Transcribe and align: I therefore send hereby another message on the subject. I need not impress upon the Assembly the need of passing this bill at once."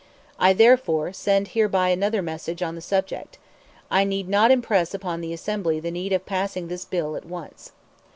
I 0.39 0.53
therefore 0.53 1.13
send 1.13 1.49
hereby 1.49 1.89
another 1.89 2.23
message 2.23 2.63
on 2.63 2.73
the 2.73 2.81
subject. 2.81 3.37
I 3.91 4.03
need 4.03 4.27
not 4.27 4.49
impress 4.49 4.95
upon 4.95 5.21
the 5.21 5.31
Assembly 5.31 5.79
the 5.79 5.91
need 5.91 6.11
of 6.11 6.25
passing 6.25 6.69
this 6.69 6.85
bill 6.85 7.15
at 7.15 7.25
once." 7.25 7.71